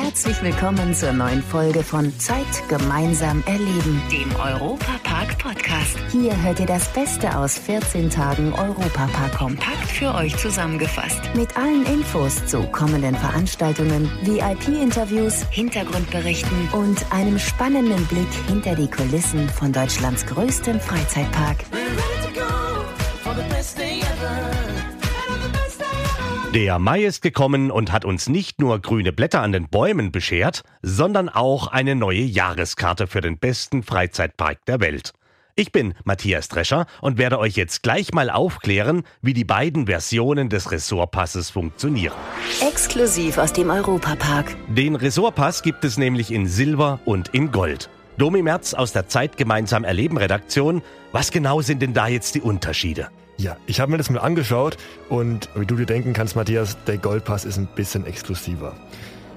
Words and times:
Herzlich 0.00 0.40
willkommen 0.42 0.94
zur 0.94 1.12
neuen 1.12 1.42
Folge 1.42 1.82
von 1.82 2.16
Zeit 2.20 2.46
gemeinsam 2.68 3.42
erleben, 3.46 4.00
dem 4.12 4.32
Europapark 4.36 5.36
Podcast. 5.38 5.98
Hier 6.12 6.40
hört 6.40 6.60
ihr 6.60 6.66
das 6.66 6.88
Beste 6.92 7.36
aus 7.36 7.58
14 7.58 8.08
Tagen 8.08 8.52
Europapark 8.52 9.36
kompakt 9.36 9.88
für 9.88 10.14
euch 10.14 10.36
zusammengefasst. 10.36 11.20
Mit 11.34 11.56
allen 11.56 11.84
Infos 11.86 12.46
zu 12.46 12.62
kommenden 12.68 13.16
Veranstaltungen, 13.16 14.08
VIP-Interviews, 14.22 15.42
Hintergrundberichten 15.50 16.68
und 16.72 17.04
einem 17.12 17.38
spannenden 17.38 18.06
Blick 18.06 18.32
hinter 18.46 18.76
die 18.76 18.88
Kulissen 18.88 19.48
von 19.48 19.72
Deutschlands 19.72 20.24
größtem 20.26 20.78
Freizeitpark. 20.78 21.56
Der 26.58 26.80
Mai 26.80 27.04
ist 27.04 27.22
gekommen 27.22 27.70
und 27.70 27.92
hat 27.92 28.04
uns 28.04 28.28
nicht 28.28 28.60
nur 28.60 28.80
grüne 28.80 29.12
Blätter 29.12 29.42
an 29.42 29.52
den 29.52 29.68
Bäumen 29.68 30.10
beschert, 30.10 30.62
sondern 30.82 31.28
auch 31.28 31.68
eine 31.68 31.94
neue 31.94 32.22
Jahreskarte 32.22 33.06
für 33.06 33.20
den 33.20 33.38
besten 33.38 33.84
Freizeitpark 33.84 34.64
der 34.64 34.80
Welt. 34.80 35.12
Ich 35.54 35.70
bin 35.70 35.94
Matthias 36.02 36.48
Drescher 36.48 36.86
und 37.00 37.16
werde 37.16 37.38
euch 37.38 37.54
jetzt 37.54 37.84
gleich 37.84 38.12
mal 38.12 38.28
aufklären, 38.28 39.04
wie 39.22 39.34
die 39.34 39.44
beiden 39.44 39.86
Versionen 39.86 40.48
des 40.48 40.72
Ressortpasses 40.72 41.48
funktionieren. 41.48 42.16
Exklusiv 42.60 43.38
aus 43.38 43.52
dem 43.52 43.70
Europapark. 43.70 44.56
Den 44.66 44.96
Ressortpass 44.96 45.62
gibt 45.62 45.84
es 45.84 45.96
nämlich 45.96 46.32
in 46.32 46.48
Silber 46.48 46.98
und 47.04 47.28
in 47.28 47.52
Gold. 47.52 47.88
Domi 48.16 48.42
Merz 48.42 48.74
aus 48.74 48.92
der 48.92 49.06
Zeit 49.06 49.36
gemeinsam 49.36 49.84
erleben 49.84 50.18
Redaktion. 50.18 50.82
Was 51.12 51.30
genau 51.30 51.60
sind 51.60 51.82
denn 51.82 51.94
da 51.94 52.08
jetzt 52.08 52.34
die 52.34 52.40
Unterschiede? 52.40 53.10
Ja, 53.40 53.56
ich 53.66 53.78
habe 53.78 53.92
mir 53.92 53.98
das 53.98 54.10
mal 54.10 54.18
angeschaut 54.18 54.76
und 55.08 55.48
wie 55.54 55.64
du 55.64 55.76
dir 55.76 55.86
denken 55.86 56.12
kannst, 56.12 56.34
Matthias, 56.34 56.76
der 56.86 56.98
Goldpass 56.98 57.44
ist 57.44 57.56
ein 57.56 57.68
bisschen 57.72 58.04
exklusiver. 58.04 58.74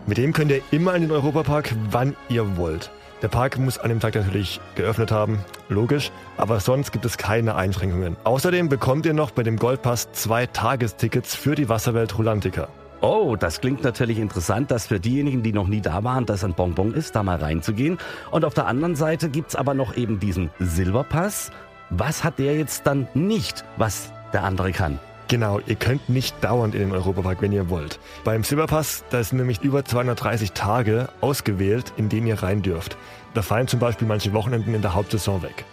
Mit 0.07 0.17
dem 0.17 0.33
könnt 0.33 0.49
ihr 0.49 0.61
immer 0.71 0.95
in 0.95 1.03
den 1.03 1.11
Europapark, 1.11 1.75
wann 1.91 2.15
ihr 2.27 2.57
wollt. 2.57 2.89
Der 3.21 3.27
Park 3.27 3.59
muss 3.59 3.77
an 3.77 3.89
dem 3.89 3.99
Tag 3.99 4.15
natürlich 4.15 4.59
geöffnet 4.73 5.11
haben, 5.11 5.45
logisch, 5.69 6.11
aber 6.37 6.59
sonst 6.59 6.91
gibt 6.91 7.05
es 7.05 7.19
keine 7.19 7.53
Einschränkungen. 7.53 8.17
Außerdem 8.23 8.69
bekommt 8.69 9.05
ihr 9.05 9.13
noch 9.13 9.29
bei 9.29 9.43
dem 9.43 9.57
Goldpass 9.57 10.11
zwei 10.13 10.47
Tagestickets 10.47 11.35
für 11.35 11.53
die 11.53 11.69
Wasserwelt 11.69 12.17
Rulantica. 12.17 12.69
Oh, 13.01 13.35
das 13.35 13.61
klingt 13.61 13.83
natürlich 13.83 14.17
interessant, 14.17 14.71
dass 14.71 14.87
für 14.87 14.99
diejenigen, 14.99 15.43
die 15.43 15.53
noch 15.53 15.67
nie 15.67 15.81
da 15.81 16.03
waren, 16.03 16.25
das 16.25 16.43
ein 16.43 16.55
Bonbon 16.55 16.95
ist, 16.95 17.15
da 17.15 17.21
mal 17.21 17.37
reinzugehen. 17.37 17.99
Und 18.31 18.45
auf 18.45 18.55
der 18.55 18.65
anderen 18.65 18.95
Seite 18.95 19.29
gibt's 19.29 19.55
aber 19.55 19.75
noch 19.75 19.95
eben 19.95 20.19
diesen 20.19 20.49
Silberpass. 20.59 21.51
Was 21.93 22.23
hat 22.23 22.39
der 22.39 22.55
jetzt 22.55 22.87
dann 22.87 23.09
nicht, 23.13 23.65
was 23.75 24.13
der 24.31 24.45
andere 24.45 24.71
kann? 24.71 24.97
Genau, 25.27 25.59
ihr 25.65 25.75
könnt 25.75 26.07
nicht 26.07 26.41
dauernd 26.41 26.73
in 26.73 26.79
den 26.79 26.91
Europapark, 26.93 27.41
wenn 27.41 27.51
ihr 27.51 27.69
wollt. 27.69 27.99
Beim 28.23 28.45
Silberpass, 28.45 29.03
da 29.09 29.21
sind 29.21 29.39
nämlich 29.39 29.61
über 29.61 29.83
230 29.83 30.53
Tage 30.53 31.09
ausgewählt, 31.19 31.91
in 31.97 32.07
denen 32.07 32.27
ihr 32.27 32.41
rein 32.41 32.61
dürft. 32.61 32.95
Da 33.33 33.41
fallen 33.41 33.67
zum 33.67 33.81
Beispiel 33.81 34.07
manche 34.07 34.31
Wochenenden 34.31 34.73
in 34.73 34.81
der 34.81 34.93
Hauptsaison 34.93 35.43
weg. 35.43 35.65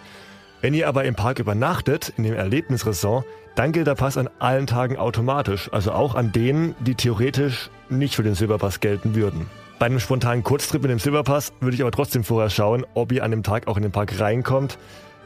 Wenn 0.59 0.73
ihr 0.73 0.89
aber 0.89 1.05
im 1.05 1.15
Park 1.15 1.39
übernachtet, 1.39 2.11
in 2.17 2.25
dem 2.25 2.33
Erlebnisressort, 2.33 3.25
dann 3.55 3.71
gilt 3.71 3.87
der 3.87 3.95
Pass 3.95 4.17
an 4.17 4.29
allen 4.39 4.67
Tagen 4.67 4.97
automatisch, 4.97 5.71
also 5.71 5.93
auch 5.93 6.15
an 6.15 6.33
denen, 6.33 6.75
die 6.81 6.95
theoretisch 6.95 7.69
nicht 7.89 8.15
für 8.15 8.23
den 8.23 8.35
Silberpass 8.35 8.81
gelten 8.81 9.15
würden. 9.15 9.45
Bei 9.79 9.85
einem 9.85 10.01
spontanen 10.01 10.43
Kurztrip 10.43 10.81
mit 10.81 10.91
dem 10.91 10.99
Silberpass 10.99 11.53
würde 11.61 11.75
ich 11.75 11.81
aber 11.81 11.91
trotzdem 11.91 12.25
vorher 12.25 12.49
schauen, 12.49 12.85
ob 12.93 13.13
ihr 13.13 13.23
an 13.23 13.31
dem 13.31 13.43
Tag 13.43 13.69
auch 13.69 13.77
in 13.77 13.83
den 13.83 13.93
Park 13.93 14.19
reinkommt 14.19 14.77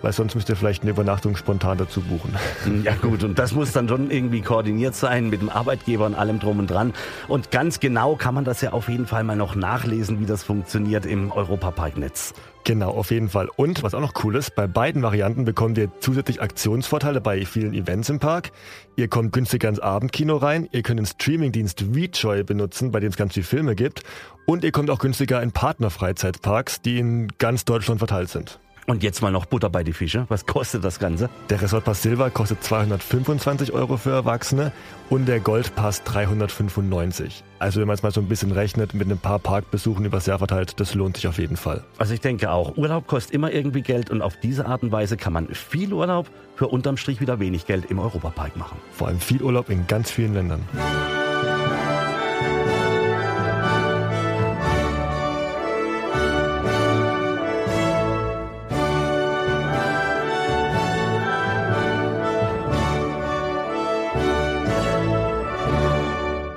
weil 0.04 0.14
sonst 0.14 0.36
müsst 0.36 0.50
ihr 0.50 0.56
vielleicht 0.56 0.84
eine 0.84 0.92
Übernachtung 0.92 1.36
spontan 1.36 1.80
dazu 1.80 2.02
buchen. 2.02 2.36
Ja 2.84 2.94
gut, 2.96 3.24
und 3.24 3.40
das 3.40 3.54
muss 3.54 3.72
dann 3.72 3.88
schon 3.88 4.12
irgendwie 4.12 4.42
koordiniert 4.42 4.94
sein 4.94 5.30
mit 5.30 5.42
dem 5.42 5.50
Arbeitgeber 5.50 6.06
und 6.06 6.14
allem 6.14 6.40
drum 6.40 6.60
und 6.60 6.68
dran. 6.68 6.94
Und 7.28 7.50
ganz 7.50 7.80
genau 7.80 8.16
kann 8.16 8.36
man 8.36 8.44
das 8.44 8.62
ja 8.62 8.74
auf 8.74 8.90
jeden 8.90 9.08
Fall 9.08 9.24
mal 9.24 9.36
noch 9.36 9.56
nachlesen, 9.56 10.20
wie 10.20 10.26
das 10.26 10.44
funktioniert 10.44 11.06
im 11.06 11.32
Europaparknetz. 11.32 12.34
Genau, 12.66 12.92
auf 12.92 13.12
jeden 13.12 13.30
Fall. 13.30 13.50
Und 13.56 13.84
was 13.84 13.94
auch 13.94 14.00
noch 14.00 14.24
cool 14.24 14.36
ist, 14.36 14.56
bei 14.56 14.68
beiden 14.68 15.02
Varianten 15.02 15.44
bekommt 15.44 15.78
ihr 15.78 15.90
zusätzlich 16.00 16.42
Aktionsvorteile 16.42 17.20
bei 17.20 17.46
vielen 17.46 17.74
Events 17.74 18.10
im 18.10 18.20
Park. 18.20 18.52
Ihr 18.96 19.10
kommt 19.10 19.34
günstiger 19.34 19.68
ins 19.68 19.80
Abendkino 19.80 20.38
rein, 20.38 20.70
ihr 20.72 20.82
könnt 20.82 21.00
den 21.00 21.06
Streamingdienst 21.06 21.86
VJoy 21.94 22.44
benutzen, 22.44 22.92
bei 22.92 23.00
dem 23.00 23.10
es 23.10 23.18
ganz 23.18 23.34
viele 23.34 23.46
Filme 23.46 23.76
gibt. 23.76 24.04
Und 24.46 24.64
ihr 24.64 24.72
kommt 24.72 24.90
auch 24.90 25.00
günstiger 25.00 25.42
in 25.42 25.52
Partnerfreizeitparks, 25.52 26.82
die 26.82 27.00
in 27.00 27.30
ganz 27.38 27.66
Deutschland 27.66 28.00
verteilt 28.00 28.30
sind. 28.30 28.60
Und 28.86 29.04
jetzt 29.04 29.22
mal 29.22 29.32
noch 29.32 29.46
Butter 29.46 29.70
bei 29.70 29.84
die 29.84 29.94
Fische. 29.94 30.26
Was 30.30 30.46
kostet 30.46 30.84
das 30.84 31.00
Ganze? 31.00 31.30
Der 31.50 31.62
Resort 31.62 31.86
Pass 31.86 32.02
Silber 32.02 32.30
kostet 32.30 32.64
225 32.64 33.72
Euro 33.72 33.98
für 33.98 34.12
Erwachsene 34.12 34.72
und 35.10 35.26
der 35.26 35.40
Goldpass 35.40 36.04
395. 36.04 37.44
Also 37.60 37.80
wenn 37.80 37.88
man 37.88 37.94
es 37.94 38.04
mal 38.04 38.12
so 38.12 38.20
ein 38.20 38.28
bisschen 38.28 38.52
rechnet 38.52 38.94
mit 38.94 39.10
ein 39.10 39.18
paar 39.18 39.40
Parkbesuchen 39.40 40.04
übers 40.06 40.26
Jahr 40.26 40.40
verteilt, 40.40 40.80
das 40.80 40.96
lohnt 40.96 41.16
sich 41.16 41.28
auf 41.28 41.38
jeden 41.38 41.56
Fall. 41.56 41.84
Also 41.98 42.14
ich 42.14 42.22
denke 42.22 42.52
auch, 42.52 42.76
Urlaub 42.76 43.08
kostet 43.08 43.34
immer 43.34 43.52
irgendwie 43.52 43.82
Geld 43.82 44.10
und 44.10 44.22
auf 44.22 44.36
diese 44.38 44.66
Art 44.66 44.84
und 44.84 44.92
Weise 44.92 45.16
kann 45.16 45.32
man 45.32 45.48
viel 45.54 45.94
Urlaub 45.94 46.30
für 46.56 46.68
unterm 46.68 46.98
Strich 46.98 47.22
wieder 47.22 47.40
wenig 47.40 47.66
Geld 47.66 47.90
im 47.90 48.00
Europapark 48.00 48.58
machen. 48.58 48.78
Vor 48.92 49.08
allem 49.08 49.20
viel 49.20 49.42
Urlaub 49.42 49.70
in 49.70 49.88
ganz 49.88 50.12
vielen 50.12 50.34
Ländern. 50.34 50.62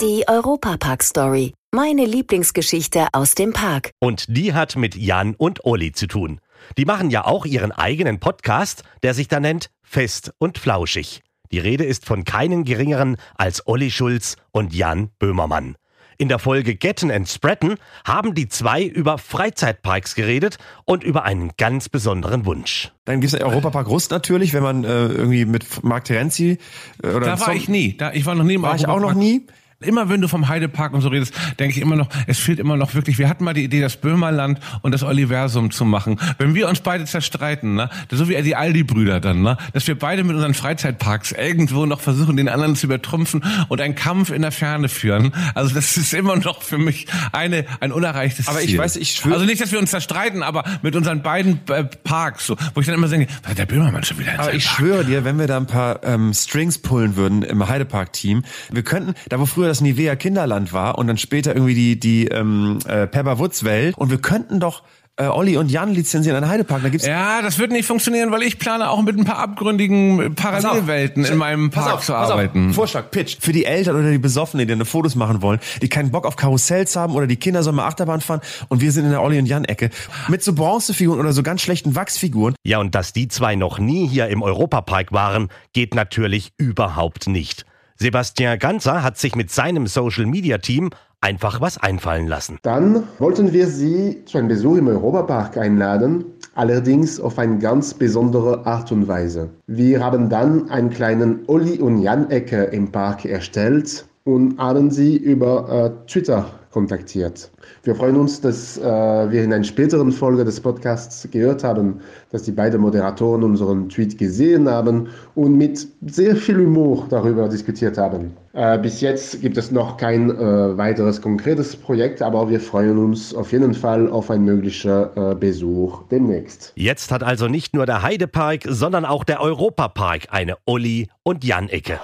Die 0.03 0.25
Europapark-Story. 0.29 1.55
Meine 1.75 2.05
Lieblingsgeschichte 2.05 3.07
aus 3.13 3.35
dem 3.35 3.55
Park. 3.55 3.93
Und 3.99 4.27
die 4.29 4.53
hat 4.53 4.77
mit 4.77 4.95
Jan 4.95 5.35
und 5.35 5.65
Olli 5.65 5.93
zu 5.93 6.07
tun. 6.07 6.39
Die 6.77 6.85
machen 6.85 7.09
ja 7.09 7.25
auch 7.25 7.47
ihren 7.47 7.73
eigenen 7.73 8.21
Podcast, 8.21 8.83
der 9.03 9.15
sich 9.15 9.29
da 9.29 9.41
nennt 9.41 9.71
Fest 9.83 10.35
und 10.37 10.59
Flauschig. 10.59 11.23
Die 11.51 11.59
Rede 11.61 11.85
ist 11.85 12.05
von 12.05 12.25
keinen 12.25 12.65
geringeren 12.65 13.17
als 13.37 13.67
Olli 13.67 13.91
Schulz 13.91 14.37
und 14.51 14.75
Jan 14.75 15.09
Böhmermann. 15.19 15.77
In 16.19 16.29
der 16.29 16.39
Folge 16.39 16.75
Getten 16.75 17.11
and 17.11 17.27
Spretten 17.27 17.77
haben 18.05 18.35
die 18.35 18.49
zwei 18.49 18.83
über 18.85 19.17
Freizeitparks 19.17 20.15
geredet 20.15 20.59
und 20.85 21.05
über 21.05 21.25
einen 21.25 21.53
ganz 21.57 21.89
besonderen 21.89 22.45
Wunsch. 22.45 22.93
Dann 23.07 23.23
gibt 23.23 23.33
es 23.33 23.41
Europapark 23.41 23.89
Rust 23.89 24.11
natürlich, 24.11 24.53
wenn 24.53 24.63
man 24.63 24.85
äh, 24.85 25.07
irgendwie 25.07 25.47
mit 25.47 25.83
Mark 25.85 26.05
Terenzi 26.05 26.59
äh, 27.03 27.09
oder 27.09 27.21
Da 27.27 27.41
war 27.41 27.55
ich 27.55 27.71
nie. 27.71 27.97
Da, 27.97 28.13
ich 28.13 28.27
war 28.27 28.35
noch 28.35 28.45
nie 28.45 28.55
im 28.55 28.63
War 28.63 28.77
ich 28.77 28.89
auch 28.89 29.01
noch 29.01 29.15
nie. 29.15 29.47
Immer 29.81 30.09
wenn 30.09 30.23
du 30.23 30.29
vom 30.29 30.49
Heidepark 30.49 30.95
und 30.95 31.03
so 31.03 31.09
redest, 31.09 31.35
denke 31.59 31.77
ich 31.77 31.83
immer 31.83 31.97
noch, 31.97 32.09
es 32.27 32.39
fehlt 32.39 32.59
immer 32.59 32.79
noch 32.79 32.95
wirklich, 32.95 33.19
wir 33.19 33.29
hatten 33.29 33.45
mal 33.45 33.53
die 33.53 33.63
Idee, 33.63 33.83
das 33.83 33.99
Böhmerland 33.99 34.59
und 34.81 34.93
das 34.93 35.03
Oliversum 35.03 35.71
zu 35.71 35.85
machen. 35.85 36.19
Wenn 36.39 36.55
wir 36.55 36.67
uns 36.67 36.81
beide 36.81 37.05
zerstreiten, 37.05 37.75
ne, 37.75 37.91
so 38.11 38.31
wie 38.31 38.41
die 38.41 38.57
Aldi-Brüder 38.57 39.21
dann, 39.21 39.43
ne, 39.43 39.59
dass 39.75 39.87
wir 39.87 39.99
beide 39.99 40.25
mit 40.25 40.35
unseren 40.35 40.55
Freizeitparks 40.55 41.33
irgendwo 41.33 41.85
noch 41.85 42.01
versuchen, 42.01 42.39
den 42.39 42.49
anderen 42.49 42.75
zu 42.75 42.87
übertrumpfen 42.87 43.45
und 43.69 43.83
einen 43.83 43.95
Kampf 43.95 44.31
in 44.31 44.41
der 44.41 44.51
Ferne 44.51 44.89
führen. 44.89 45.35
Also 45.55 45.75
das 45.75 45.99
ist 45.99 46.15
immer 46.15 46.37
noch 46.37 46.63
für 46.63 46.79
mich 46.79 47.07
eine, 47.33 47.67
ein 47.81 47.93
unerreichtes 47.93 48.49
aber 48.49 48.61
Ziel. 48.61 48.79
Aber 48.79 48.85
ich 48.87 48.93
weiß, 48.95 48.97
ich 48.97 49.11
schwöre. 49.13 49.35
Also 49.35 49.45
nicht, 49.45 49.61
dass 49.61 49.73
wir 49.73 49.79
uns 49.79 49.91
zerstreiten, 49.91 50.43
aber 50.43 50.65
mit 50.81 50.97
unseren 50.97 51.21
beiden 51.23 51.61
äh, 51.69 51.85
Parks, 51.85 52.47
so, 52.47 52.57
wo 52.73 52.81
ich 52.81 52.87
dann 52.87 52.95
immer 52.95 53.09
denke, 53.09 53.27
der 53.55 53.67
Böhmermann 53.67 54.05
schon 54.05 54.19
wieder 54.19 54.39
Aber 54.39 54.55
ich 54.55 54.65
Park. 54.65 54.79
schwöre 54.79 55.05
dir, 55.05 55.25
wenn 55.27 55.39
wir 55.39 55.47
da 55.47 55.59
ein 55.59 55.67
paar 55.67 56.03
ähm, 56.03 56.33
Strings 56.33 56.79
pullen 56.79 57.17
würden 57.17 57.43
im 57.43 57.69
Heidepark-Team, 57.69 58.43
wir 58.71 58.83
könnten, 58.83 59.15
da 59.29 59.39
wo 59.39 59.45
früher 59.45 59.66
das 59.69 59.81
Nivea 59.81 60.15
Kinder 60.17 60.37
Kinderland 60.37 60.73
war 60.75 60.99
und 60.99 61.07
dann 61.07 61.17
später 61.17 61.55
irgendwie 61.55 61.75
die, 61.75 61.99
die 61.99 62.27
ähm, 62.27 62.79
äh, 62.87 63.07
Pepper 63.07 63.39
Woods 63.39 63.65
Welt. 63.65 63.97
Und 63.97 64.11
wir 64.11 64.19
könnten 64.19 64.61
doch 64.61 64.83
äh, 65.17 65.29
Olli 65.29 65.57
und 65.57 65.71
Jan 65.71 65.95
lizenzieren 65.95 66.37
an 66.37 66.51
Heidepark. 66.51 66.83
Da 66.83 66.91
gibt's 66.91 67.07
ja, 67.07 67.41
das 67.41 67.59
wird 67.59 67.73
nicht 67.73 67.87
funktionieren, 67.87 68.31
weil 68.33 68.43
ich 68.43 68.59
plane 68.59 68.91
auch 68.91 69.01
mit 69.01 69.17
ein 69.17 69.25
paar 69.25 69.39
abgründigen 69.39 70.35
Parallelwelten 70.35 71.25
in 71.25 71.39
meinem 71.39 71.71
Park 71.71 71.95
auf, 71.95 72.05
zu 72.05 72.15
arbeiten. 72.15 72.75
Vorschlag, 72.75 73.11
Pitch. 73.11 73.39
Für 73.41 73.53
die 73.55 73.65
Eltern 73.65 73.97
oder 73.97 74.11
die 74.11 74.19
Besoffenen, 74.19 74.67
die 74.67 74.77
dann 74.77 74.85
Fotos 74.85 75.15
machen 75.15 75.41
wollen, 75.41 75.59
die 75.81 75.89
keinen 75.89 76.11
Bock 76.11 76.27
auf 76.27 76.37
Karussells 76.37 76.97
haben 76.97 77.15
oder 77.15 77.27
die 77.27 77.37
Kinder 77.37 77.63
sollen 77.63 77.77
mal 77.77 77.87
Achterbahn 77.87 78.21
fahren 78.21 78.43
und 78.69 78.83
wir 78.83 78.93
sind 78.93 79.05
in 79.05 79.11
der 79.11 79.23
Olli 79.23 79.39
und 79.39 79.47
Jan 79.47 79.65
Ecke 79.65 79.89
mit 80.29 80.43
so 80.43 80.53
Bronzefiguren 80.53 81.19
oder 81.19 81.33
so 81.33 81.43
ganz 81.43 81.63
schlechten 81.63 81.95
Wachsfiguren. 81.95 82.55
Ja, 82.63 82.79
und 82.79 82.95
dass 82.95 83.15
die 83.15 83.29
zwei 83.29 83.57
noch 83.57 83.79
nie 83.79 84.07
hier 84.07 84.29
im 84.29 84.43
Europapark 84.43 85.13
waren, 85.13 85.49
geht 85.73 85.95
natürlich 85.95 86.53
überhaupt 86.59 87.27
nicht. 87.27 87.65
Sebastian 87.99 88.59
Ganzer 88.59 89.03
hat 89.03 89.17
sich 89.17 89.35
mit 89.35 89.51
seinem 89.51 89.87
Social 89.87 90.27
Media 90.27 90.59
Team 90.59 90.91
einfach 91.23 91.63
was 91.63 91.79
einfallen 91.79 92.27
lassen. 92.27 92.59
Dann 92.63 93.05
wollten 93.19 93.53
wir 93.55 93.67
Sie 93.67 94.23
zu 94.27 94.37
einem 94.37 94.49
Besuch 94.49 94.77
im 94.77 94.89
Europapark 94.89 95.57
einladen, 95.57 96.25
allerdings 96.55 97.19
auf 97.19 97.39
eine 97.39 97.59
ganz 97.59 97.95
besondere 97.95 98.67
Art 98.67 98.93
und 98.93 99.09
Weise. 99.09 99.49
Wir 99.67 100.05
haben 100.05 100.29
dann 100.29 100.69
einen 100.69 100.91
kleinen 100.91 101.41
Olli 101.47 101.79
und 101.79 102.03
Jan 102.03 102.31
Ecke 102.31 102.65
im 102.65 102.93
Park 102.93 103.25
erstellt 103.25 104.07
und 104.25 104.59
haben 104.59 104.91
sie 104.91 105.17
über 105.17 105.69
äh, 105.69 106.07
Twitter 106.07 106.51
kontaktiert. 106.77 107.51
Wir 107.85 107.95
freuen 107.95 108.17
uns, 108.17 108.39
dass 108.43 108.77
äh, 108.77 108.83
wir 108.83 109.43
in 109.43 109.51
einer 109.51 109.65
späteren 109.65 110.13
Folge 110.13 110.45
des 110.45 110.61
Podcasts 110.61 111.27
gehört 111.31 111.65
haben, 111.65 112.03
dass 112.33 112.43
die 112.43 112.53
beiden 112.53 112.83
Moderatoren 112.83 113.43
unseren 113.45 113.89
Tweet 113.89 114.19
gesehen 114.19 114.69
haben 114.69 115.09
und 115.35 115.57
mit 115.57 115.89
sehr 116.07 116.37
viel 116.37 116.59
Humor 116.59 117.07
darüber 117.09 117.49
diskutiert 117.49 117.97
haben. 117.97 118.37
Äh, 118.53 118.77
bis 118.77 119.01
jetzt 119.01 119.41
gibt 119.41 119.57
es 119.57 119.71
noch 119.71 119.97
kein 119.97 120.29
äh, 120.31 120.77
weiteres 120.77 121.23
konkretes 121.23 121.75
Projekt, 121.75 122.21
aber 122.21 122.51
wir 122.51 122.61
freuen 122.61 122.99
uns 122.99 123.35
auf 123.35 123.53
jeden 123.53 123.73
Fall 123.73 124.11
auf 124.11 124.31
einen 124.31 124.45
möglichen 124.45 125.07
äh, 125.17 125.35
Besuch 125.35 126.03
demnächst. 126.11 126.75
Jetzt 126.75 127.11
hat 127.11 127.23
also 127.23 127.49
nicht 127.49 127.73
nur 127.73 127.87
der 127.87 128.03
Heidepark, 128.03 128.65
sondern 128.69 129.07
auch 129.07 129.25
der 129.25 129.41
Europapark 129.41 130.27
eine 130.29 130.57
Olli 130.67 131.09
und 131.23 131.43
Jan-Ecke. 131.43 131.99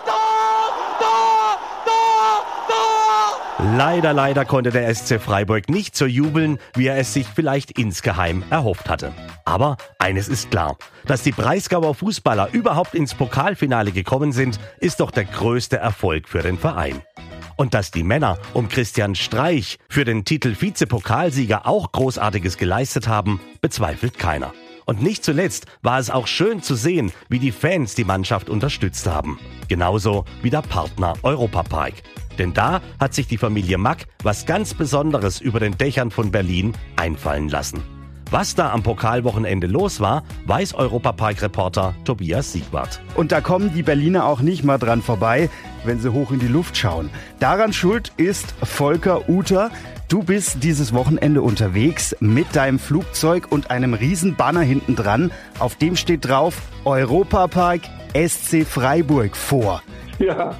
Leider, 3.58 4.12
leider 4.12 4.44
konnte 4.44 4.70
der 4.70 4.92
SC 4.94 5.20
Freiburg 5.20 5.68
nicht 5.68 5.94
so 5.94 6.06
jubeln, 6.06 6.58
wie 6.74 6.86
er 6.86 6.96
es 6.96 7.12
sich 7.12 7.26
vielleicht 7.26 7.78
insgeheim 7.78 8.42
erhofft 8.50 8.88
hatte. 8.88 9.12
Aber 9.44 9.76
eines 9.98 10.28
ist 10.28 10.50
klar, 10.50 10.76
dass 11.06 11.22
die 11.22 11.32
Breisgauer 11.32 11.94
Fußballer 11.94 12.48
überhaupt 12.52 12.94
ins 12.94 13.14
Pokalfinale 13.14 13.92
gekommen 13.92 14.32
sind, 14.32 14.58
ist 14.80 15.00
doch 15.00 15.10
der 15.10 15.24
größte 15.24 15.76
Erfolg 15.76 16.28
für 16.28 16.42
den 16.42 16.58
Verein. 16.58 17.02
Und 17.56 17.74
dass 17.74 17.90
die 17.90 18.02
Männer 18.02 18.38
um 18.54 18.68
Christian 18.68 19.14
Streich 19.14 19.78
für 19.88 20.04
den 20.04 20.24
Titel 20.24 20.56
Vizepokalsieger 20.58 21.66
auch 21.66 21.92
Großartiges 21.92 22.56
geleistet 22.56 23.06
haben, 23.06 23.40
bezweifelt 23.60 24.18
keiner. 24.18 24.52
Und 24.86 25.02
nicht 25.02 25.24
zuletzt 25.24 25.66
war 25.82 25.98
es 25.98 26.10
auch 26.10 26.26
schön 26.26 26.62
zu 26.62 26.74
sehen, 26.74 27.12
wie 27.28 27.38
die 27.38 27.52
Fans 27.52 27.94
die 27.94 28.04
Mannschaft 28.04 28.48
unterstützt 28.48 29.06
haben. 29.06 29.38
Genauso 29.68 30.24
wie 30.42 30.50
der 30.50 30.62
Partner 30.62 31.14
Europapark. 31.22 31.94
Denn 32.38 32.54
da 32.54 32.80
hat 32.98 33.14
sich 33.14 33.26
die 33.26 33.38
Familie 33.38 33.78
Mack 33.78 34.06
was 34.22 34.46
ganz 34.46 34.74
Besonderes 34.74 35.40
über 35.40 35.60
den 35.60 35.76
Dächern 35.76 36.10
von 36.10 36.30
Berlin 36.30 36.72
einfallen 36.96 37.48
lassen. 37.48 37.82
Was 38.32 38.54
da 38.54 38.72
am 38.72 38.82
Pokalwochenende 38.82 39.66
los 39.66 40.00
war, 40.00 40.22
weiß 40.46 40.72
Europapark-Reporter 40.72 41.94
Tobias 42.06 42.52
Siegwart. 42.52 42.98
Und 43.14 43.30
da 43.30 43.42
kommen 43.42 43.74
die 43.74 43.82
Berliner 43.82 44.24
auch 44.24 44.40
nicht 44.40 44.64
mal 44.64 44.78
dran 44.78 45.02
vorbei, 45.02 45.50
wenn 45.84 46.00
sie 46.00 46.14
hoch 46.14 46.30
in 46.30 46.38
die 46.38 46.48
Luft 46.48 46.78
schauen. 46.78 47.10
Daran 47.40 47.74
schuld 47.74 48.10
ist 48.16 48.54
Volker 48.62 49.28
Uter. 49.28 49.70
Du 50.08 50.22
bist 50.22 50.64
dieses 50.64 50.94
Wochenende 50.94 51.42
unterwegs 51.42 52.16
mit 52.20 52.56
deinem 52.56 52.78
Flugzeug 52.78 53.48
und 53.50 53.70
einem 53.70 53.92
riesen 53.92 54.34
Banner 54.34 54.62
hinten 54.62 54.96
dran. 54.96 55.30
Auf 55.58 55.76
dem 55.76 55.94
steht 55.94 56.24
drauf 56.26 56.62
Europapark 56.86 57.82
SC 58.14 58.64
Freiburg 58.66 59.36
vor. 59.36 59.82
Ja, 60.18 60.54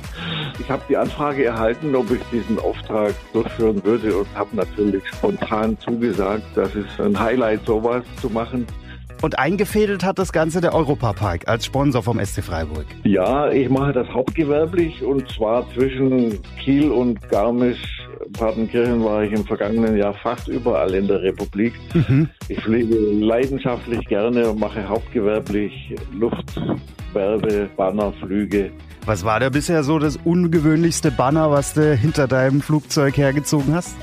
ich 0.59 0.69
habe 0.71 0.83
die 0.89 0.97
Anfrage 0.97 1.45
erhalten, 1.45 1.95
ob 1.95 2.11
ich 2.11 2.23
diesen 2.33 2.59
Auftrag 2.59 3.15
durchführen 3.33 3.83
würde 3.85 4.17
und 4.17 4.27
habe 4.35 4.57
natürlich 4.57 5.07
spontan 5.07 5.79
zugesagt, 5.79 6.45
das 6.55 6.75
ist 6.75 7.01
ein 7.01 7.19
Highlight, 7.19 7.65
sowas 7.67 8.03
zu 8.21 8.29
machen. 8.29 8.67
Und 9.23 9.39
eingefädelt 9.39 10.05
hat 10.05 10.19
das 10.19 10.33
Ganze 10.33 10.61
der 10.61 10.75
Europapark 10.75 11.47
als 11.47 11.65
Sponsor 11.65 12.03
vom 12.03 12.19
SC 12.19 12.43
Freiburg. 12.43 12.87
Ja, 13.05 13.49
ich 13.51 13.69
mache 13.71 13.93
das 13.93 14.09
hauptgewerblich 14.09 15.01
und 15.05 15.29
zwar 15.31 15.65
zwischen 15.75 16.41
Kiel 16.59 16.91
und 16.91 17.29
Garmisch. 17.29 18.01
Partenkirchen 18.33 19.05
war 19.05 19.23
ich 19.23 19.33
im 19.33 19.45
vergangenen 19.45 19.97
Jahr 19.97 20.15
fast 20.15 20.49
überall 20.49 20.93
in 20.95 21.07
der 21.07 21.23
Republik. 21.23 21.75
Mhm. 21.95 22.29
Ich 22.49 22.61
fliege 22.61 22.97
leidenschaftlich 22.97 24.05
gerne 24.09 24.51
und 24.51 24.59
mache 24.59 24.89
hauptgewerblich 24.89 25.95
Luftwerbe, 26.13 27.69
Bannerflüge. 27.77 28.73
Was 29.05 29.25
war 29.25 29.41
da 29.41 29.49
bisher 29.49 29.83
so 29.83 29.99
das 29.99 30.17
ungewöhnlichste 30.17 31.11
Banner, 31.11 31.51
was 31.51 31.75
du 31.75 31.95
hinter 31.97 32.29
deinem 32.29 32.61
Flugzeug 32.61 33.17
hergezogen 33.17 33.75
hast? 33.75 33.97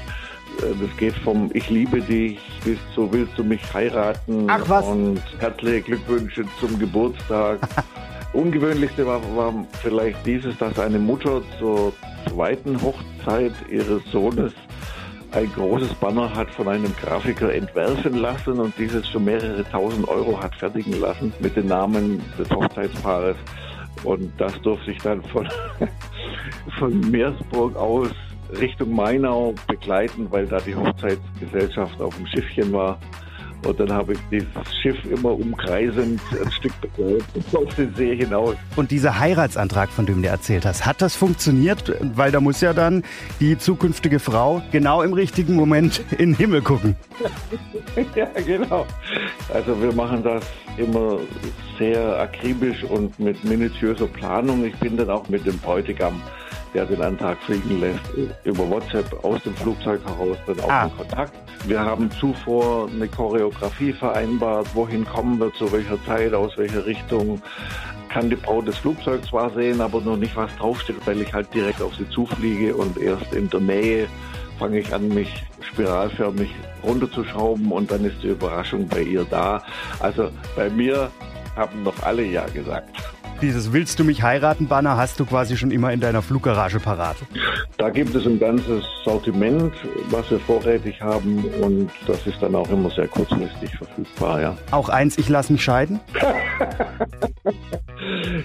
Äh, 0.61 0.73
das 0.79 0.97
geht 0.97 1.15
vom 1.15 1.49
Ich 1.53 1.69
liebe 1.69 2.01
dich 2.01 2.37
bis 2.65 2.77
zu 2.93 3.11
Willst 3.13 3.37
du 3.37 3.45
mich 3.45 3.61
heiraten? 3.73 4.47
Ach 4.49 4.61
was. 4.67 4.85
Und 4.85 5.21
herzliche 5.39 5.81
Glückwünsche 5.83 6.43
zum 6.59 6.77
Geburtstag. 6.77 7.59
Ungewöhnlichste 8.33 9.07
war, 9.07 9.21
war 9.35 9.53
vielleicht 9.81 10.25
dieses, 10.25 10.57
dass 10.57 10.77
eine 10.77 10.99
Mutter 10.99 11.41
zur 11.59 11.93
zweiten 12.29 12.79
Hochzeit 12.81 13.53
ihres 13.71 14.03
Sohnes 14.11 14.51
ein 15.31 15.51
großes 15.53 15.93
Banner 15.95 16.33
hat 16.35 16.49
von 16.51 16.67
einem 16.67 16.93
Grafiker 17.01 17.53
entwerfen 17.53 18.15
lassen 18.15 18.59
und 18.59 18.73
dieses 18.77 19.07
für 19.07 19.19
mehrere 19.19 19.63
tausend 19.63 20.07
Euro 20.07 20.41
hat 20.41 20.55
fertigen 20.55 20.99
lassen 20.99 21.31
mit 21.39 21.55
den 21.55 21.67
Namen 21.67 22.21
des 22.37 22.49
Hochzeitspaares. 22.49 23.37
Und 24.03 24.31
das 24.37 24.59
durfte 24.61 24.91
ich 24.91 24.97
dann 24.99 25.23
von, 25.23 25.47
von 26.79 26.99
Meersburg 27.11 27.75
aus 27.75 28.09
Richtung 28.59 28.95
Mainau 28.95 29.53
begleiten, 29.67 30.27
weil 30.31 30.47
da 30.47 30.59
die 30.59 30.75
Hochzeitsgesellschaft 30.75 32.01
auf 32.01 32.15
dem 32.15 32.25
Schiffchen 32.27 32.71
war. 32.73 32.99
Und 33.65 33.79
dann 33.79 33.91
habe 33.91 34.13
ich 34.13 34.19
dieses 34.31 34.47
Schiff 34.81 34.97
immer 35.05 35.31
umkreisend 35.31 36.21
ein 36.31 36.51
Stück 36.51 36.71
auf 37.53 37.75
den 37.75 37.93
See 37.95 38.15
hinaus. 38.15 38.55
Und 38.75 38.91
dieser 38.91 39.19
Heiratsantrag, 39.19 39.89
von 39.89 40.05
dem 40.05 40.21
du 40.21 40.29
erzählt 40.29 40.65
hast, 40.65 40.85
hat 40.85 41.01
das 41.01 41.15
funktioniert? 41.15 41.93
Weil 42.15 42.31
da 42.31 42.39
muss 42.39 42.61
ja 42.61 42.73
dann 42.73 43.03
die 43.39 43.57
zukünftige 43.57 44.19
Frau 44.19 44.61
genau 44.71 45.01
im 45.01 45.13
richtigen 45.13 45.55
Moment 45.55 46.01
in 46.11 46.31
den 46.31 46.35
Himmel 46.35 46.61
gucken. 46.61 46.95
ja, 48.15 48.27
genau. 48.45 48.85
Also 49.53 49.81
wir 49.81 49.93
machen 49.93 50.23
das 50.23 50.45
immer 50.77 51.19
sehr 51.77 52.19
akribisch 52.19 52.83
und 52.83 53.19
mit 53.19 53.43
minutiöser 53.43 54.07
Planung. 54.07 54.65
Ich 54.65 54.75
bin 54.77 54.95
dann 54.95 55.09
auch 55.09 55.27
mit 55.27 55.45
dem 55.45 55.57
Bräutigam 55.59 56.21
der 56.73 56.85
den 56.85 57.01
Antrag 57.01 57.37
fliegen 57.43 57.79
lässt, 57.79 58.01
über 58.43 58.69
WhatsApp 58.69 59.23
aus 59.23 59.41
dem 59.43 59.55
Flugzeug 59.55 60.01
heraus 60.05 60.37
dann 60.45 60.59
auch 60.61 60.69
ah. 60.69 60.83
in 60.85 60.97
Kontakt. 60.97 61.33
Wir 61.65 61.79
haben 61.79 62.09
zuvor 62.11 62.89
eine 62.89 63.07
Choreografie 63.07 63.93
vereinbart, 63.93 64.67
wohin 64.73 65.05
kommen 65.05 65.39
wir, 65.39 65.53
zu 65.53 65.71
welcher 65.71 66.03
Zeit, 66.05 66.33
aus 66.33 66.57
welcher 66.57 66.85
Richtung. 66.85 67.41
Kann 68.09 68.29
die 68.29 68.35
Braut 68.35 68.67
des 68.67 68.77
Flugzeugs 68.77 69.27
zwar 69.27 69.51
sehen, 69.51 69.81
aber 69.81 70.01
noch 70.01 70.17
nicht 70.17 70.35
was 70.35 70.49
draufsteht, 70.57 70.95
weil 71.05 71.21
ich 71.21 71.31
halt 71.31 71.53
direkt 71.53 71.79
auf 71.79 71.93
sie 71.95 72.09
zufliege 72.09 72.75
und 72.75 72.97
erst 72.97 73.33
in 73.33 73.49
der 73.51 73.59
Nähe 73.59 74.07
fange 74.57 74.79
ich 74.79 74.93
an, 74.93 75.09
mich 75.09 75.43
spiralförmig 75.61 76.49
runterzuschrauben 76.83 77.71
und 77.71 77.91
dann 77.91 78.03
ist 78.05 78.21
die 78.23 78.29
Überraschung 78.29 78.87
bei 78.87 79.01
ihr 79.01 79.25
da. 79.29 79.63
Also 79.99 80.31
bei 80.55 80.69
mir 80.69 81.11
haben 81.55 81.83
noch 81.83 82.01
alle 82.03 82.23
Ja 82.23 82.45
gesagt. 82.47 82.89
Dieses 83.41 83.71
Willst 83.71 83.97
du 83.99 84.03
mich 84.03 84.21
heiraten 84.21 84.67
Banner 84.67 84.97
hast 84.97 85.17
du 85.19 85.25
quasi 85.25 85.55
schon 85.55 85.71
immer 85.71 85.93
in 85.93 86.01
deiner 86.01 86.21
Fluggarage 86.21 86.81
parat. 86.81 87.15
Da 87.77 87.89
gibt 87.89 88.13
es 88.13 88.25
ein 88.25 88.37
ganzes 88.37 88.83
Sortiment, 89.05 89.73
was 90.09 90.29
wir 90.29 90.39
vorrätig 90.39 91.01
haben 91.01 91.45
und 91.61 91.89
das 92.05 92.27
ist 92.27 92.41
dann 92.41 92.53
auch 92.55 92.69
immer 92.69 92.89
sehr 92.89 93.07
kurzfristig 93.07 93.77
verfügbar, 93.77 94.41
ja. 94.41 94.57
Auch 94.71 94.89
eins, 94.89 95.17
ich 95.17 95.29
lasse 95.29 95.53
mich 95.53 95.63
scheiden? 95.63 96.01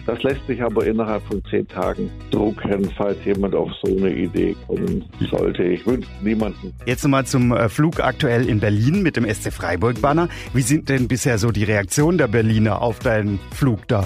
das 0.06 0.23
lässt 0.23 0.46
sich 0.46 0.62
aber 0.62 0.87
innerhalb 0.87 1.25
von 1.25 1.43
zehn 1.50 1.67
Tagen 1.67 2.08
drucken, 2.31 2.88
falls 2.97 3.17
jemand 3.25 3.56
auf 3.56 3.70
so 3.82 3.97
eine 3.97 4.11
Idee 4.11 4.55
kommen 4.69 5.05
sollte. 5.29 5.64
Ich 5.64 5.85
wünsche 5.87 6.08
niemanden. 6.23 6.73
Jetzt 6.87 7.02
nochmal 7.02 7.26
zum 7.26 7.50
äh, 7.50 7.69
Flug 7.69 7.99
aktuell 7.99 8.49
in 8.49 8.61
Berlin 8.61 9.02
mit 9.02 9.17
dem 9.17 9.29
SC 9.29 9.52
Freiburg 9.52 10.00
Banner. 10.00 10.28
Wie 10.52 10.62
sind 10.62 10.88
denn 10.88 11.09
bisher 11.09 11.38
so 11.38 11.50
die 11.50 11.64
Reaktionen 11.64 12.19
der 12.19 12.28
Berliner 12.28 12.80
auf 12.80 13.00
deinen 13.00 13.40
Flug 13.52 13.88
da? 13.88 14.04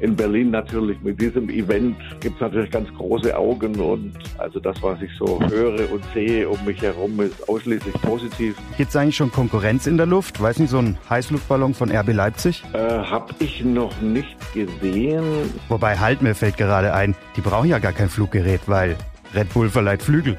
In 0.00 0.14
Berlin 0.14 0.50
natürlich 0.50 1.00
mit 1.02 1.20
diesem 1.20 1.48
Event 1.48 1.96
gibt 2.20 2.36
es 2.36 2.40
natürlich 2.40 2.70
ganz 2.70 2.88
große 2.94 3.36
Augen 3.36 3.78
und 3.80 4.12
also 4.38 4.60
das, 4.60 4.80
was 4.82 5.00
ich 5.02 5.10
so 5.18 5.40
höre 5.48 5.90
und 5.92 6.04
sehe 6.14 6.48
um 6.48 6.64
mich 6.64 6.80
herum, 6.82 7.20
ist 7.20 7.48
ausschließlich 7.48 7.94
positiv. 8.02 8.56
Gibt 8.76 8.90
es 8.90 8.96
eigentlich 8.96 9.16
schon 9.16 9.32
Konkurrenz 9.32 9.86
in 9.86 9.96
der 9.96 10.06
Luft? 10.06 10.40
Weiß 10.40 10.58
nicht, 10.58 10.70
so 10.70 10.78
ein 10.78 10.98
Heißluftballon 11.10 11.74
von 11.74 11.90
RB 11.90 12.12
Leipzig? 12.12 12.62
Äh, 12.72 12.78
hab 12.78 13.34
ich 13.40 13.64
noch 13.64 14.00
nicht 14.00 14.36
gesehen. 14.54 15.24
Wobei, 15.68 15.98
halt, 15.98 16.22
mir 16.22 16.34
fällt 16.34 16.56
gerade 16.56 16.94
ein, 16.94 17.14
die 17.36 17.40
brauchen 17.40 17.68
ja 17.68 17.78
gar 17.78 17.92
kein 17.92 18.08
Fluggerät, 18.08 18.62
weil 18.66 18.96
Red 19.34 19.52
Bull 19.52 19.68
verleiht 19.68 20.02
Flügel. 20.02 20.38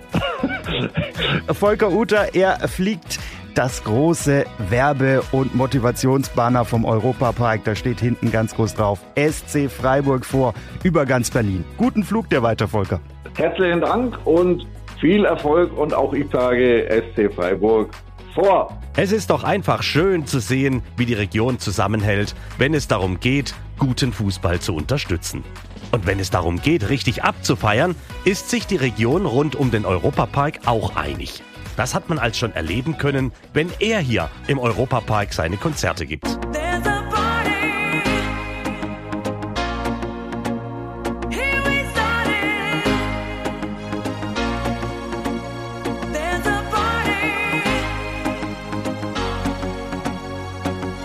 Volker 1.53 1.91
Uter, 1.91 2.33
er 2.33 2.67
fliegt 2.67 3.18
das 3.59 3.83
große 3.83 4.45
Werbe- 4.69 5.21
und 5.33 5.53
Motivationsbanner 5.53 6.63
vom 6.63 6.85
Europapark. 6.85 7.65
Da 7.65 7.75
steht 7.75 7.99
hinten 7.99 8.31
ganz 8.31 8.55
groß 8.55 8.73
drauf 8.75 9.01
SC 9.17 9.69
Freiburg 9.69 10.25
vor, 10.25 10.53
über 10.83 11.05
ganz 11.05 11.29
Berlin. 11.29 11.65
Guten 11.75 12.05
Flug 12.05 12.29
dir 12.29 12.41
weiter, 12.41 12.69
Volker. 12.69 13.01
Herzlichen 13.35 13.81
Dank 13.81 14.17
und 14.25 14.65
viel 15.01 15.25
Erfolg 15.25 15.77
und 15.77 15.93
auch 15.93 16.13
ich 16.13 16.31
sage 16.31 16.87
SC 16.89 17.33
Freiburg 17.33 17.89
vor. 18.33 18.79
Es 18.95 19.11
ist 19.11 19.29
doch 19.29 19.43
einfach 19.43 19.83
schön 19.83 20.25
zu 20.25 20.39
sehen, 20.39 20.81
wie 20.95 21.05
die 21.05 21.13
Region 21.13 21.59
zusammenhält, 21.59 22.35
wenn 22.57 22.73
es 22.73 22.87
darum 22.87 23.19
geht, 23.19 23.55
guten 23.77 24.13
Fußball 24.13 24.61
zu 24.61 24.73
unterstützen. 24.73 25.43
Und 25.91 26.07
wenn 26.07 26.21
es 26.21 26.29
darum 26.29 26.61
geht, 26.61 26.87
richtig 26.87 27.25
abzufeiern, 27.25 27.95
ist 28.23 28.49
sich 28.51 28.67
die 28.67 28.77
Region 28.77 29.25
rund 29.25 29.57
um 29.57 29.69
den 29.69 29.83
Europapark 29.83 30.59
auch 30.65 30.95
einig. 30.95 31.43
Das 31.79 31.95
hat 31.95 32.09
man 32.09 32.19
als 32.19 32.37
schon 32.37 32.51
erleben 32.51 32.97
können, 32.97 33.31
wenn 33.53 33.71
er 33.79 34.01
hier 34.01 34.29
im 34.47 34.59
Europapark 34.59 35.31
seine 35.31 35.55
Konzerte 35.55 36.05
gibt. 36.05 36.25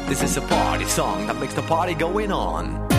This 0.08 0.22
is 0.24 0.36
a 0.36 0.40
party 0.40 0.86
song 0.86 1.28
that 1.28 1.38
makes 1.38 1.54
the 1.54 1.62
party 1.62 1.94
going 1.94 2.32
on. 2.32 2.93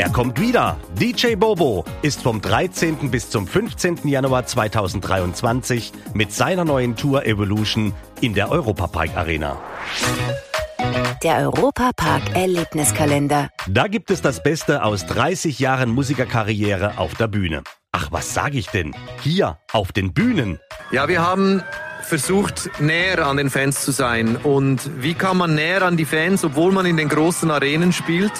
Er 0.00 0.08
kommt 0.08 0.40
wieder. 0.40 0.78
DJ 0.98 1.34
Bobo 1.34 1.84
ist 2.00 2.22
vom 2.22 2.40
13. 2.40 3.10
bis 3.10 3.28
zum 3.28 3.46
15. 3.46 4.08
Januar 4.08 4.46
2023 4.46 5.92
mit 6.14 6.32
seiner 6.32 6.64
neuen 6.64 6.96
Tour 6.96 7.26
Evolution 7.26 7.92
in 8.22 8.32
der 8.32 8.50
Europapark 8.50 9.14
Arena. 9.14 9.60
Der 11.22 11.36
Europapark 11.40 12.34
Erlebniskalender. 12.34 13.50
Da 13.68 13.88
gibt 13.88 14.10
es 14.10 14.22
das 14.22 14.42
Beste 14.42 14.84
aus 14.84 15.04
30 15.04 15.58
Jahren 15.58 15.90
Musikerkarriere 15.90 16.96
auf 16.96 17.14
der 17.14 17.28
Bühne. 17.28 17.62
Ach, 17.92 18.08
was 18.10 18.32
sage 18.32 18.56
ich 18.56 18.68
denn? 18.68 18.96
Hier 19.20 19.58
auf 19.70 19.92
den 19.92 20.14
Bühnen. 20.14 20.58
Ja, 20.92 21.08
wir 21.08 21.20
haben 21.20 21.62
versucht, 22.00 22.70
näher 22.80 23.26
an 23.26 23.36
den 23.36 23.50
Fans 23.50 23.84
zu 23.84 23.90
sein. 23.90 24.36
Und 24.36 24.80
wie 25.02 25.12
kann 25.12 25.36
man 25.36 25.54
näher 25.54 25.82
an 25.82 25.98
die 25.98 26.06
Fans, 26.06 26.42
obwohl 26.42 26.72
man 26.72 26.86
in 26.86 26.96
den 26.96 27.10
großen 27.10 27.50
Arenen 27.50 27.92
spielt? 27.92 28.32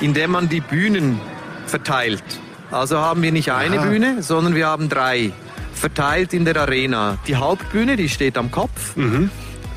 Indem 0.00 0.32
man 0.32 0.48
die 0.48 0.60
Bühnen 0.60 1.20
verteilt. 1.66 2.22
Also 2.70 2.98
haben 2.98 3.22
wir 3.22 3.32
nicht 3.32 3.52
eine 3.52 3.78
Aha. 3.78 3.86
Bühne, 3.86 4.22
sondern 4.22 4.54
wir 4.54 4.66
haben 4.66 4.88
drei 4.88 5.32
verteilt 5.74 6.32
in 6.34 6.44
der 6.44 6.56
Arena. 6.56 7.18
Die 7.26 7.36
Hauptbühne, 7.36 7.96
die 7.96 8.08
steht 8.08 8.36
am 8.38 8.50
Kopf. 8.50 8.94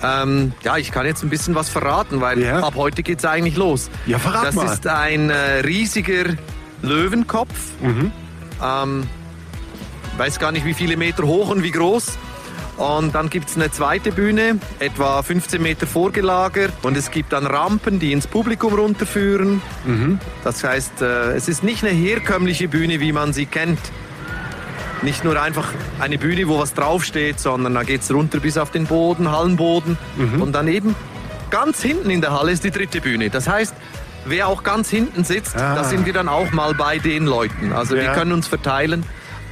Ähm, 0.04 0.54
ja, 0.64 0.78
ich 0.78 0.92
kann 0.92 1.06
jetzt 1.06 1.24
ein 1.24 1.30
bisschen 1.30 1.56
was 1.56 1.70
verraten, 1.70 2.22
weil 2.22 2.42
Ja. 2.42 2.60
ab 2.62 2.74
heute 2.76 3.02
geht's 3.04 3.26
eigentlich 3.26 3.56
los. 3.58 3.90
Ja, 4.06 4.20
verrat 4.20 4.46
das 4.48 4.56
mal. 4.56 4.66
ist 4.72 4.86
ein 4.88 5.30
äh, 5.30 5.60
riesiger 5.62 6.36
Löwenkopf. 6.82 7.54
Ähm, 8.64 9.04
weiß 10.18 10.40
gar 10.40 10.52
nicht, 10.52 10.66
wie 10.66 10.74
viele 10.74 10.98
Meter 10.98 11.24
hoch 11.24 11.50
und 11.50 11.64
wie 11.64 11.72
groß. 11.72 12.18
Und 12.78 13.16
dann 13.16 13.30
gibt's 13.32 13.56
eine 13.56 13.72
zweite 13.72 14.12
Bühne, 14.12 14.60
etwa 14.80 15.24
15 15.24 15.62
Meter 15.62 15.88
vorgelagert. 15.88 16.72
Und 16.84 16.96
es 16.96 17.10
gibt 17.10 17.34
dann 17.34 17.48
Rampen, 17.48 17.98
die 18.00 18.12
ins 18.12 18.28
Publikum 18.28 18.74
runterführen. 18.76 19.62
Das 20.44 20.64
heißt, 20.64 21.02
äh, 21.02 21.32
es 21.34 21.48
ist 21.50 21.64
nicht 21.64 21.84
eine 21.84 21.92
herkömmliche 21.94 22.68
Bühne, 22.68 23.00
wie 23.00 23.12
man 23.12 23.34
sie 23.34 23.48
kennt. 23.48 23.80
Nicht 25.02 25.24
nur 25.24 25.40
einfach 25.42 25.68
eine 26.00 26.18
Bühne, 26.18 26.48
wo 26.48 26.60
was 26.60 26.74
draufsteht, 26.74 27.40
sondern 27.40 27.74
da 27.76 27.84
geht's 27.84 28.12
runter 28.12 28.40
bis 28.40 28.58
auf 28.58 28.72
den 28.72 28.86
Boden, 28.86 29.32
Hallenboden. 29.32 29.98
Und 30.40 30.54
dann 30.54 30.68
eben 30.68 30.96
ganz 31.50 31.82
hinten 31.82 32.10
in 32.10 32.22
der 32.22 32.32
Halle 32.38 32.52
ist 32.52 32.64
die 32.64 32.72
dritte 32.72 33.02
Bühne. 33.02 33.30
Das 33.30 33.48
heißt, 33.48 33.74
wer 34.26 34.48
auch 34.48 34.64
ganz 34.64 34.90
hinten 34.90 35.24
sitzt, 35.24 35.56
da 35.56 35.84
sind 35.84 36.06
wir 36.06 36.14
dann 36.14 36.28
auch 36.30 36.52
mal 36.52 36.74
bei 36.74 36.98
den 37.00 37.26
Leuten. 37.26 37.74
Also 37.74 37.96
wir 37.96 38.04
Ja. 38.04 38.14
können 38.14 38.32
uns 38.34 38.48
verteilen 38.48 39.04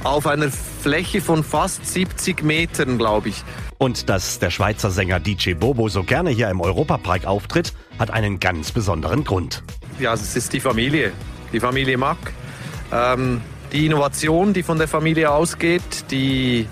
auf 0.04 0.26
einer 0.26 0.48
Fläche 0.86 1.20
von 1.20 1.42
fast 1.42 1.84
70 1.84 2.44
Metern, 2.44 2.96
glaube 2.96 3.30
ich. 3.30 3.42
Und 3.76 4.08
dass 4.08 4.38
der 4.38 4.50
Schweizer 4.50 4.92
Sänger 4.92 5.18
DJ 5.18 5.54
Bobo 5.54 5.88
so 5.88 6.04
gerne 6.04 6.30
hier 6.30 6.48
im 6.48 6.60
Europapark 6.60 7.26
auftritt, 7.26 7.72
hat 7.98 8.12
einen 8.12 8.38
ganz 8.38 8.70
besonderen 8.70 9.24
Grund. 9.24 9.64
Ja, 9.98 10.14
es 10.14 10.36
ist 10.36 10.52
die 10.52 10.60
Familie, 10.60 11.10
die 11.52 11.58
Familie 11.58 11.98
Mack. 11.98 12.32
Ähm, 12.92 13.40
die 13.72 13.84
Innovation, 13.84 14.52
die 14.52 14.62
von 14.62 14.78
der 14.78 14.86
Familie 14.86 15.32
ausgeht, 15.32 15.82
die 16.12 16.68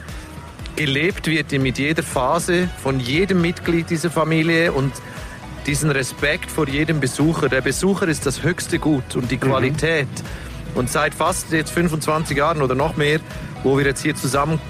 gelebt 0.77 1.27
wird 1.27 1.51
mit 1.51 1.79
jeder 1.79 2.05
Phase 2.05 2.69
von 2.85 3.01
jedem 3.01 3.41
Mitglied 3.41 3.91
dieser 3.91 4.13
Familie 4.13 4.71
und 4.71 4.93
diesen 5.67 5.91
Respekt 5.91 6.53
vor 6.53 6.69
jedem 6.69 7.01
Besucher. 7.01 7.49
Der 7.49 7.63
Besucher 7.63 8.07
ist 8.07 8.27
das 8.27 8.45
höchste 8.45 8.79
Gut 8.79 9.17
und 9.17 9.33
die 9.33 9.39
Qualität. 9.39 10.07
Und 10.75 10.91
seit 10.91 11.15
fast 11.15 11.53
jetzt 11.53 11.71
25 11.71 12.37
Jahren 12.37 12.63
oder 12.63 12.75
noch 12.75 12.97
mehr, 12.97 13.21
wo 13.63 13.79
wir 13.79 13.85
jetzt 13.85 14.03
hier 14.03 14.15
zusammen 14.15 14.61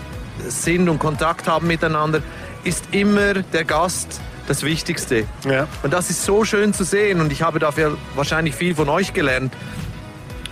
sind 0.47 0.89
und 0.89 0.99
Kontakt 0.99 1.49
haben 1.49 1.67
miteinander, 1.67 2.23
ist 2.65 2.85
immer 2.93 3.35
der 3.35 3.65
Gast 3.65 4.21
das 4.47 4.63
Wichtigste. 4.63 5.27
Ja. 5.49 5.67
Und 5.83 5.93
das 5.93 6.11
ist 6.11 6.25
so 6.25 6.45
schön 6.45 6.75
zu 6.75 6.85
sehen 6.85 7.21
und 7.21 7.33
ich 7.33 7.43
habe 7.43 7.59
dafür 7.59 7.97
wahrscheinlich 8.15 8.55
viel 8.55 8.75
von 8.75 8.89
euch 8.89 9.13
gelernt. 9.13 9.55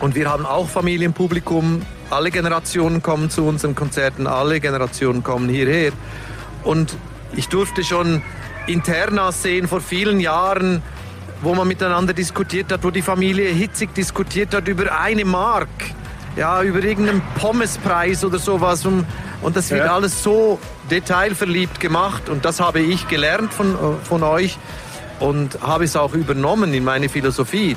Und 0.01 0.15
wir 0.15 0.29
haben 0.29 0.47
auch 0.47 0.69
Familienpublikum. 0.69 1.83
Alle 2.11 2.31
Generationen 2.31 3.03
kommen 3.03 3.31
zu 3.31 3.45
unseren 3.45 3.75
Konzerten, 3.75 4.27
alle 4.27 4.61
Generationen 4.61 5.23
kommen 5.23 5.49
hierher. 5.49 5.93
Und 6.65 6.97
ich 7.35 7.49
durfte 7.49 7.85
schon 7.85 8.23
Internas 8.67 9.43
sehen 9.43 9.69
vor 9.69 9.81
vielen 9.81 10.21
Jahren, 10.21 10.83
wo 11.43 11.55
man 11.55 11.69
miteinander 11.69 12.13
diskutiert 12.15 12.73
hat, 12.73 12.83
wo 12.85 12.91
die 12.91 13.03
Familie 13.03 13.49
hitzig 13.51 13.93
diskutiert 13.95 14.55
hat 14.55 14.69
über 14.69 14.99
eine 14.99 15.25
Mark, 15.25 15.69
ja, 16.37 16.63
über 16.63 16.83
irgendeinen 16.83 17.21
Pommespreis 17.39 18.25
oder 18.25 18.39
sowas. 18.39 18.87
Und, 18.87 19.05
und 19.43 19.57
das 19.57 19.71
wird 19.71 19.85
Ja. 19.85 19.95
alles 19.95 20.23
so 20.23 20.59
detailverliebt 20.91 21.81
gemacht. 21.81 22.29
Und 22.29 22.45
das 22.45 22.61
habe 22.61 22.81
ich 22.81 23.09
gelernt 23.09 23.53
von, 23.53 23.77
von 24.05 24.23
euch 24.23 24.57
und 25.21 25.61
habe 25.61 25.85
es 25.85 25.97
auch 25.97 26.15
übernommen 26.15 26.73
in 26.75 26.85
meine 26.85 27.09
Philosophie. 27.09 27.77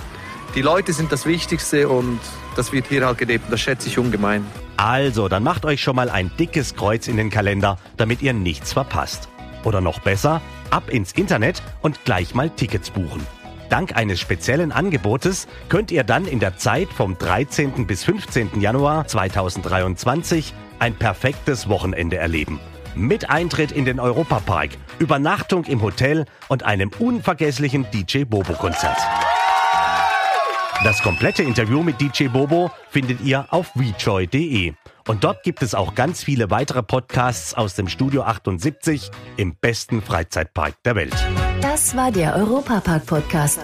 Die 0.55 0.61
Leute 0.61 0.93
sind 0.93 1.11
das 1.11 1.25
Wichtigste 1.25 1.89
und 1.89 2.19
das 2.55 2.71
wird 2.71 2.87
hier 2.87 3.05
halt 3.05 3.17
gelebt. 3.17 3.45
und 3.45 3.51
Das 3.51 3.59
schätze 3.61 3.89
ich 3.89 3.97
ungemein. 3.97 4.45
Also, 4.77 5.27
dann 5.27 5.43
macht 5.43 5.65
euch 5.65 5.81
schon 5.81 5.95
mal 5.95 6.09
ein 6.09 6.31
dickes 6.39 6.75
Kreuz 6.75 7.07
in 7.07 7.17
den 7.17 7.29
Kalender, 7.29 7.77
damit 7.97 8.21
ihr 8.21 8.33
nichts 8.33 8.73
verpasst. 8.73 9.27
Oder 9.63 9.81
noch 9.81 9.99
besser, 9.99 10.41
ab 10.69 10.89
ins 10.89 11.11
Internet 11.13 11.61
und 11.81 12.05
gleich 12.05 12.35
mal 12.35 12.49
Tickets 12.49 12.89
buchen. 12.89 13.25
Dank 13.69 13.95
eines 13.95 14.19
speziellen 14.19 14.71
Angebotes 14.71 15.47
könnt 15.69 15.91
ihr 15.91 16.03
dann 16.03 16.25
in 16.25 16.39
der 16.39 16.57
Zeit 16.57 16.89
vom 16.89 17.17
13. 17.17 17.87
bis 17.87 18.03
15. 18.03 18.61
Januar 18.61 19.07
2023 19.07 20.53
ein 20.79 20.95
perfektes 20.95 21.67
Wochenende 21.69 22.17
erleben. 22.17 22.59
Mit 22.95 23.29
Eintritt 23.29 23.71
in 23.71 23.85
den 23.85 23.99
Europapark, 23.99 24.69
Übernachtung 24.99 25.65
im 25.65 25.81
Hotel 25.81 26.25
und 26.47 26.63
einem 26.63 26.91
unvergesslichen 26.99 27.87
DJ 27.91 28.23
Bobo-Konzert. 28.23 28.97
Das 30.83 31.01
komplette 31.01 31.43
Interview 31.43 31.81
mit 31.83 31.99
DJ 31.99 32.27
Bobo 32.27 32.71
findet 32.89 33.21
ihr 33.21 33.47
auf 33.51 33.71
wejoy.de. 33.75 34.73
Und 35.07 35.23
dort 35.23 35.43
gibt 35.43 35.61
es 35.61 35.75
auch 35.75 35.95
ganz 35.95 36.23
viele 36.23 36.49
weitere 36.51 36.83
Podcasts 36.83 37.53
aus 37.53 37.75
dem 37.75 37.87
Studio 37.87 38.23
78 38.23 39.11
im 39.37 39.55
besten 39.55 40.01
Freizeitpark 40.01 40.75
der 40.83 40.95
Welt. 40.95 41.15
Das 41.75 41.93
war 41.93 42.09
der 42.09 42.37
Europapark-Podcast. 42.37 43.59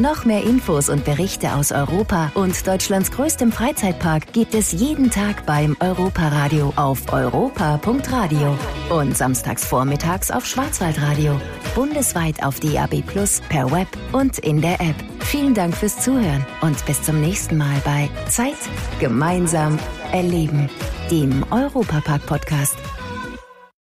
Noch 0.00 0.24
mehr 0.24 0.42
Infos 0.42 0.88
und 0.88 1.04
Berichte 1.04 1.54
aus 1.54 1.70
Europa 1.70 2.32
und 2.34 2.66
Deutschlands 2.66 3.12
größtem 3.12 3.52
Freizeitpark 3.52 4.32
gibt 4.32 4.56
es 4.56 4.72
jeden 4.72 5.08
Tag 5.08 5.46
beim 5.46 5.76
Europaradio 5.78 6.72
auf 6.74 7.12
europa.radio 7.12 8.58
und 8.90 9.16
samstags 9.16 9.64
vormittags 9.64 10.32
auf 10.32 10.44
Schwarzwaldradio. 10.44 11.40
Bundesweit 11.76 12.42
auf 12.42 12.58
DAB 12.58 13.02
Plus, 13.06 13.40
per 13.48 13.70
Web 13.70 13.86
und 14.10 14.40
in 14.40 14.60
der 14.60 14.80
App. 14.80 14.96
Vielen 15.20 15.54
Dank 15.54 15.76
fürs 15.76 16.00
Zuhören 16.00 16.44
und 16.60 16.84
bis 16.86 17.02
zum 17.02 17.20
nächsten 17.20 17.56
Mal 17.56 17.80
bei 17.84 18.10
Zeit 18.28 18.58
gemeinsam 18.98 19.78
erleben, 20.10 20.68
dem 21.08 21.44
Europapark-Podcast. 21.52 22.74